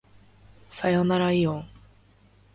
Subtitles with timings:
[0.67, 1.69] さよならいおん